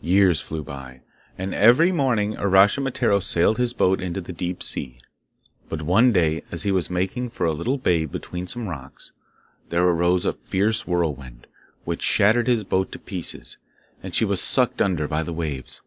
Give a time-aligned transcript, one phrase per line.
[0.00, 1.02] Years flew by,
[1.36, 4.98] and every morning Uraschimataro sailed his boat into the deep sea.
[5.68, 9.12] But one day as he was making for a little bay between some rocks,
[9.68, 11.46] there arose a fierce whirlwind,
[11.84, 13.58] which shattered his boat to pieces,
[14.02, 15.82] and she was sucked under by the waves.